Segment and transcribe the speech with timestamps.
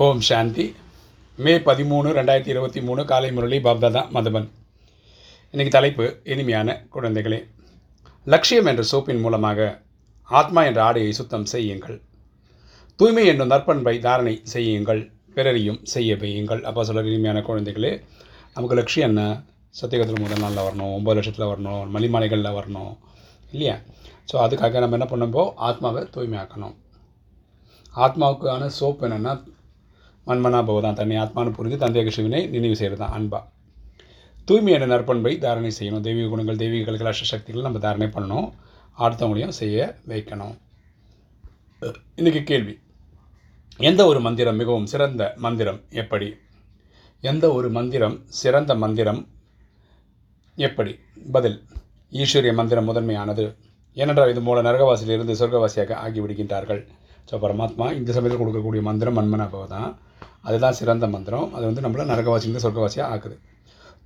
[0.00, 0.64] ஓம் சாந்தி.
[1.44, 4.46] மே பதிமூணு ரெண்டாயிரத்தி இருபத்தி மூணு காலை முரளி பாப்தாதா மதுபன்.
[5.52, 7.40] இன்றைக்கு தலைப்பு இனிமையான குழந்தைகளே.
[8.26, 9.68] லட்சியம் என்ற சோப்பின் மூலமாக
[10.28, 11.98] ஆத்மா என்ற ஆடையை சுத்தம் செய்யுங்கள்.
[12.96, 15.02] தூய்மை என்னும் நற்பண்பை தாரணை செய்யுங்கள்.
[15.36, 16.64] பிறரையும் செய்ய வையுங்கள்.
[16.68, 17.92] அப்போ சொல்கிற இனிமையான குழந்தைகளே
[18.56, 19.22] நமக்கு லட்சியம் என்ன?
[19.80, 22.92] சத்தியகத்தில் முதல் நாளில் வரணும் ஒம்பது லட்சத்தில் வரணும் மணிமாலைகளில் வரணும்
[23.54, 23.78] இல்லையா?
[24.30, 26.76] ஸோ அதுக்காக நம்ம என்ன பண்ணும்போது ஆத்மாவை தூய்மையாக்கணும்.
[28.04, 29.32] ஆத்மாவுக்கான சோப் என்னென்னா
[30.26, 33.02] மன்மனா பவதான் தன்னை ஆத்மானு புரிஞ்சு தந்தைய கிருஷ்ணவினை நினைவு செய்கிறது?
[33.04, 33.40] தான் அன்பா.
[34.48, 36.04] தூய்மை என்ற நற்பண்பை தாரணை செய்யணும்.
[36.06, 38.48] தெய்வீக குணங்கள் தெய்வீக கல்கள் சக்திகள் நம்ம தாரணை பண்ணணும்.
[38.98, 40.54] அடுத்தவங்களையும் செய்ய வைக்கணும்.
[42.20, 42.74] இன்றைக்கி கேள்வி.
[43.88, 46.28] எந்த ஒரு மந்திரம் மிகவும் சிறந்த மந்திரம் எப்படி?
[47.20, 49.20] எந்த ஒரு மந்திரம் சிறந்த மந்திரம்
[50.58, 50.92] எப்படி?
[51.36, 51.58] பதில்.
[52.12, 53.44] ஈஸ்வரிய மந்திரம் முதன்மையானது.
[53.94, 56.82] ஏனென்றால் இது மூலம் நரகவாசியிலிருந்து சொர்க்கவாசியாக ஆகிவிடுகின்றார்கள்.
[57.30, 59.90] ஸோ பரமாத்மா இந்த சமயத்தில் கொடுக்கக்கூடிய மந்திரம் மன்மனாபவ தான்
[60.44, 61.52] அதுதான் சிறந்த மந்திரம்.
[61.54, 63.36] அது வந்து நம்மள நரகவாசியிலிருந்து சொர்க்கவாசியாக ஆக்குது.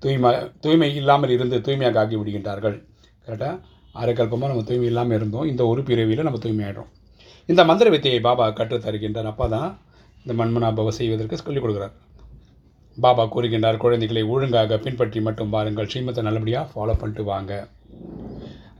[0.03, 2.77] தூய்மை தூய்மை இல்லாமல் இருந்து தூய்மையாக ஆக்கி விடுகின்றார்கள்.
[3.27, 3.55] கரெக்டாக
[3.95, 5.45] அரைக்கல்பமாக நம்ம தூய்மை இல்லாமல் இருந்தோம்.
[5.45, 6.91] இந்த ஒரு பிறவியில் நம்ம தூய்மையாயிடும்
[7.48, 9.31] இந்த மந்திர வித்தையை பாபா கற்றுத் தருகின்றார்.
[9.33, 9.69] அப்பா தான்
[10.25, 11.95] இந்த மண்மனாபவ செய்வதற்கு சொல்லிக் கொடுக்குறார்.
[12.98, 17.53] பாபா கூறுகின்றார் குழந்தைகளை ஒழுங்காக பின்பற்றி மட்டும் பாருங்கள் ஸ்ரீமத்தை நல்லபடியாக ஃபாலோ பண்ணிட்டு வாங்க.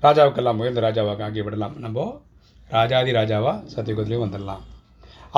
[0.03, 2.07] ராஜாவுக்கெல்லாம் உயர்ந்த ராஜாவாக ஆகி விடலாம் நம்ம
[2.71, 4.63] ராஜாதி ராஜாவாக சத்தியகுதிரையும் வந்துடலாம்.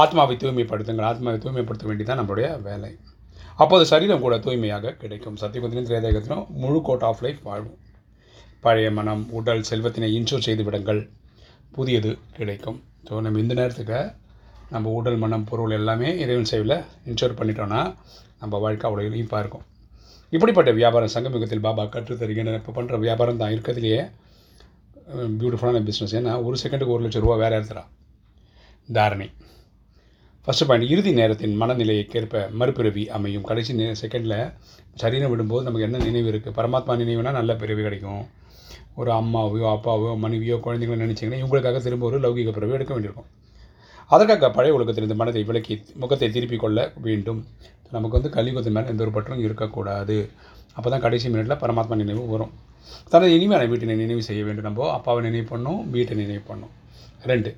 [0.02, 1.08] ஆத்மாவை தூய்மைப்படுத்துங்கள்.
[1.10, 2.90] ஆத்மாவை தூய்மைப்படுத்த வேண்டியதான் நம்மளுடைய வேலை.
[3.62, 5.38] அப்போது சரீரம் கூட தூய்மையாக கிடைக்கும்.
[5.42, 7.76] சத்தியகுதிரையும் திரேதகத்திலும் முழு கோட் ஆஃப் லைஃப் வாழும்
[8.64, 11.00] பழைய மனம் உடல் செல்வத்தினை இன்சூர் செய்து விடுங்கள்.
[11.76, 12.78] புதியது கிடைக்கும்.
[13.08, 13.98] ஸோ நம்ம இந்த நேரத்துக்கு
[14.74, 16.76] நம்ம உடல் மனம் பொருள் எல்லாமே இறைவன் சேவையில்
[17.10, 17.80] இன்சூர் பண்ணிட்டோன்னா
[18.40, 19.64] நம்ம வாழ்க்கை அவ்வளோ இனிப்பாக இருக்கும்.
[20.32, 24.00] இப்படிப்பட்ட வியாபாரம் சங்கமிகத்தில் பாபா கற்றுத்தருகின்றன இப்போ பண்ணுற வியாபாரம் தான் இருக்கிறதுலையே
[25.40, 27.84] பியூட்டிஃபுல்லான பிஸ்னஸ் ஏன்னா ஒரு செகண்டுக்கு ஒரு லட்சம் ரூபா வேறு எடுத்துறா
[28.96, 29.28] தாரணை.
[30.48, 33.42] ஃபஸ்ட்டு பாயிண்ட் இறுதி நேரத்தின் மனநிலையைக்கேற்ப மறுபிறவி அமையும்.
[33.48, 34.38] கடைசி நே செகண்டில்
[35.00, 38.22] சரீரம் விடும்போது நமக்கு என்ன நினைவு இருக்குது பரமாத்மா நினைவுனா நல்ல பிறவி கிடைக்கும்.
[39.00, 43.28] ஒரு அம்மாவையோ அப்பாவையோ மனைவியோ குழந்தைங்களோ நினச்சிங்கன்னா இவங்களுக்காக திரும்ப ஒரு லௌகிக பிறவி எடுக்க வேண்டியிருக்கும்.
[44.14, 46.78] அதற்காக பழைய உலகத்திலிருந்து மனதை விலக்கி முகத்தை திருப்பிக் கொள்ள
[47.08, 47.42] வேண்டும்.
[47.98, 50.18] நமக்கு வந்து கலியுகத்தின் மேலே எந்த ஒரு பற்றும் இருக்கக்கூடாது.
[50.76, 52.52] அப்போ தான் கடைசி மினிட்டில் பரமாத்மா நினைவு வரும்.
[53.12, 54.90] தனது இனிமையான வீட்டினை நினைவு செய்ய வேண்டும் நம்ம.
[54.98, 56.74] அப்பாவை நினைவு பண்ணும் வீட்டை நினைவு பண்ணும்.
[57.32, 57.52] ரெண்டு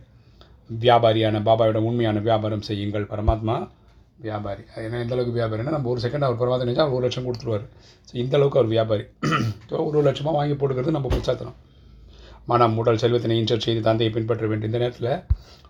[0.78, 3.68] வியாபாரியான பாபாவோட உண்மையான வியாபாரம் செய்யுங்கள் பரமாத்மா.
[4.16, 4.62] வியாபாரி.
[4.76, 7.64] ஏன்னா எந்த அளவுக்கு வியாபாரினா நம்ம ஒரு செகண்ட் அவர் பரமாத்மா நினச்சா அவர் ஒரு லட்சம் கொடுத்துருவார்.
[8.08, 9.04] ஸோ இந்த அளவுக்கு அவர் வியாபாரி.
[9.70, 11.58] ஸோ ஒரு ஒரு லட்சமாக வாங்கி போட்டுக்கிறது நம்ம புருஷாத்தனம்
[12.46, 14.68] மனம் உடல் செல்வத்தினை இன்சர்ட் செய்து தந்தையை பின்பற்ற வேண்டும்.
[14.72, 15.22] இந்த நேரத்தில்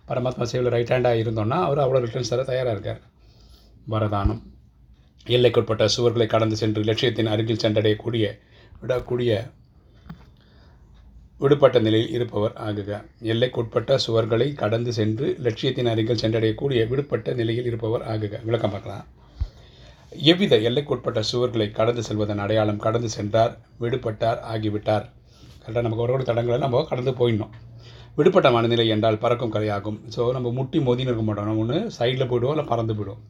[0.09, 3.01] பரமாத்மா சேவையில் ரைட் ஹேண்டாக இருந்தோன்னா அவர் அவ்வளோ ரிட்டர்ன்ஸ் தர தயாராக இருக்கார்.
[3.91, 4.43] வரதானம்.
[5.27, 8.39] எல்லைக்குட்பட்ட சுவர்களை கடந்து சென்று லட்சியத்தின் அருகில் சென்றடையக்கூடிய
[8.83, 9.51] விடக்கூடிய
[11.43, 12.91] விடுபட்ட நிலையில் இருப்பவர் ஆகுக.
[13.33, 18.45] எல்லைக்குட்பட்ட சுவர்களை கடந்து சென்று லட்சியத்தின் அருகில் சென்றடையக்கூடிய விடுபட்ட நிலையில் இருப்பவர் ஆகுக.
[18.49, 19.07] விளக்கம் பார்க்கலாம்.
[20.31, 25.07] எவ்வித எல்லைக்குட்பட்ட சுவர்களை கடந்து செல்வதன் அடையாளம் கடந்து சென்றார் விடுபட்டார் ஆகிவிட்டார்?
[25.63, 27.55] கரெக்டாக நமக்கு ஒரு தடங்களை நம்ம கடந்து போயிடணும்.
[28.17, 29.99] விடுபட்ட மனநிலை என்றால் பறக்கும் கலையாகும்.
[30.17, 31.61] ஸோ நம்ம முட்டி மோதின்னு இருக்க மாட்டோம்.
[31.65, 33.23] ஒன்று சைடில் போயிடுவோம் இல்லை பறந்து போயிடுவோம்.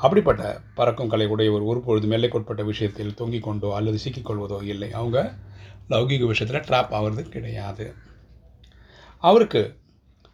[0.00, 4.92] அப்படிப்பட்ட பறக்கும் கலை உடையவர் ஒரு பொழுது எல்லைக்குட்பட்ட விஷயத்தில் தொங்கிக் கொண்டோ அல்லது சிக்கிக்கொள்வதோ இல்லை.
[4.92, 5.34] அவங்க
[5.90, 7.94] லௌகிக விஷயத்தில் ட்ராப் ஆகிறது கிடையாது.
[9.18, 9.78] அவருக்கு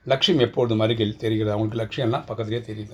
[0.04, 1.52] லட்சியம் எப்பொழுதும் அருகில் தெரிகிறது.
[1.52, 2.90] அவங்களுக்கு லட்சியம்லாம் பக்கத்துலேயே தெரியுது.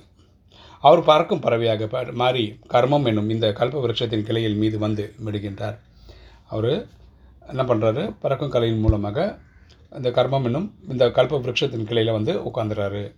[0.81, 5.79] அவர் பறக்கும் பறவையாக ப- மாறி கர்மம் என்னும் இந்த கல்ப விருட்சத்தின் கிளையில் மீது வந்து விடுகின்றார்.
[6.47, 6.87] அவர்
[7.47, 9.39] என்ன பண்ணுறாரு பறக்கும் கலையின் மூலமாக
[9.91, 13.15] இந்த கர்மம் என்னும் இந்த கல்ப விருட்சத்தின் கிளையில் வந்து உட்காந்துறாரு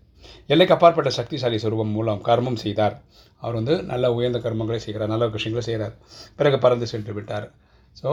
[0.53, 2.95] எல்லைக்கு அப்பாற்பட்ட சக்திசாலி சுரூபம் மூலம் கர்மம் செய்தார்.
[3.41, 5.95] அவர் வந்து நல்ல உயர்ந்த கர்மங்களை செய்கிறார் நல்ல விஷயங்களை செய்கிறார்.
[6.39, 7.47] பிறகு பறந்து சென்று விட்டார்.
[8.01, 8.09] ஸோ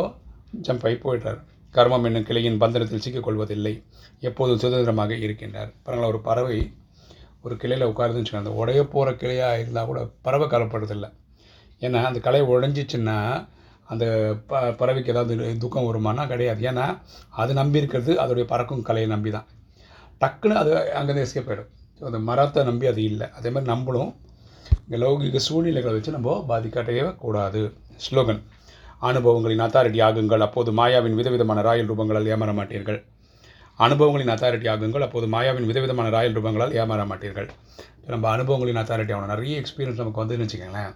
[0.66, 1.40] ஜம்ப் ஆகி போயிட்டார்
[1.74, 3.74] கர்மம் என்னும் கிளையின் பந்தனத்தில் சிக்கிக்கொள்வதில்லை
[4.28, 5.70] எப்போதும் சுதந்திரமாக இருக்கின்றார்.
[5.84, 6.58] பாருங்களா ஒரு பறவை
[7.46, 11.08] ஒரு கிளையில் உட்காருதுன்னு அந்த உடைய போகிற கிளையாக இருந்தால் கூட பறவை கலப்படுறதில்லை
[11.86, 13.16] ஏன்னா அந்த கலை உடஞ்சிச்சுன்னா
[13.92, 14.04] அந்த
[14.50, 16.60] ப பறவைக்கு ஏதாவது துக்கம் வருமானா கிடையாது.
[16.70, 16.84] ஏன்னா
[17.42, 19.48] அது நம்பி இருக்கிறது அதோடைய பறக்கும் கலையை நம்பி தான்
[20.22, 21.70] டக்குன்னு அது அங்கேருந்து எஸ்கேப் ஆகிடும்
[22.02, 23.26] ஸோ அந்த மரத்தை நம்பி அது இல்லை.
[23.38, 24.08] அதே மாதிரி நம்மளும்
[24.86, 27.60] இந்த லௌகிக சூழ்நிலைகளை வச்சு நம்ம பாதிக்கட்டவே கூடாது.
[28.04, 28.40] ஸ்லோகன்
[29.08, 32.98] அனுபவங்களின் அத்தாரிட்டி ஆகுங்கள் அப்போது மாயாவின் விதவிதமான ராயல் ரூபங்களால் ஏமாற மாட்டீர்கள்.
[33.86, 37.48] அனுபவங்களின் அத்தாரிட்டி ஆகுங்கள் அப்போது மாயாவின் விதவிதமான ராயல் ரூபங்களால் ஏமாற மாட்டீர்கள்.
[38.12, 39.32] நம்ம அனுபவங்களின் அத்தாரிட்டி ஆகணும்.
[39.34, 40.92] நிறைய எக்ஸ்பீரியன்ஸ் நமக்கு வந்துன்னு வச்சுக்கோங்களேன்.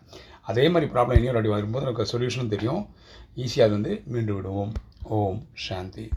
[0.53, 2.83] அதே மாதிரி ப்ராப்ளம் இனியும் ரெடி வரும்போது நமக்கு சொல்யூஷனும் தெரியும்.
[3.45, 4.75] ஈஸியாக அது வந்து மீண்டு விடுவோம்.
[5.19, 6.09] ஓம் சாந்தி.